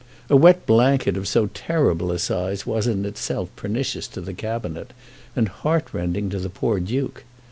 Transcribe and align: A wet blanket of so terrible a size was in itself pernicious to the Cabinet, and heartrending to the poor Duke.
A 0.31 0.35
wet 0.35 0.65
blanket 0.65 1.15
of 1.15 1.27
so 1.27 1.45
terrible 1.53 2.11
a 2.11 2.17
size 2.17 2.65
was 2.65 2.87
in 2.87 3.05
itself 3.05 3.55
pernicious 3.55 4.07
to 4.07 4.19
the 4.19 4.33
Cabinet, 4.33 4.93
and 5.35 5.47
heartrending 5.47 6.31
to 6.31 6.39
the 6.39 6.49
poor 6.49 6.79
Duke. 6.79 7.23